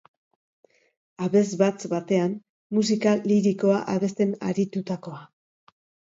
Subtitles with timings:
[1.25, 2.31] Abesbatz batean
[2.77, 5.21] musika lirikoa abesten aritutakoa.